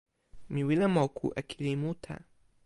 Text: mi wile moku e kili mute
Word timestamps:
mi 0.53 0.61
wile 0.67 0.85
moku 0.95 1.25
e 1.39 1.41
kili 1.49 1.73
mute 1.81 2.15